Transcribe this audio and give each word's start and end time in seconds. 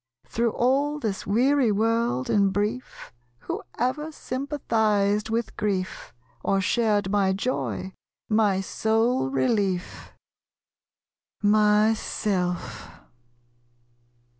Through 0.25 0.53
all 0.53 0.97
this 0.97 1.27
weary 1.27 1.71
world, 1.71 2.27
in 2.27 2.49
brief, 2.49 3.13
Who 3.41 3.61
ever 3.77 4.11
sympathized 4.11 5.29
with 5.29 5.55
grief, 5.57 6.11
Or 6.43 6.59
shared 6.59 7.11
my 7.11 7.33
joy 7.33 7.93
my 8.27 8.61
sole 8.61 9.29
relief? 9.29 10.11
Myself. 11.43 12.87